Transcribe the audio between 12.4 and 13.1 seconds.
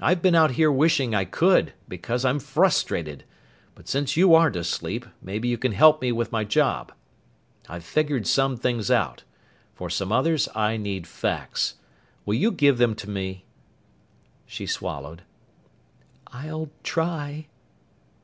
give them to